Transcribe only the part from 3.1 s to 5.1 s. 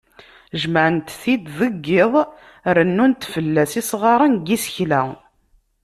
fell-as isγaren n yisekla.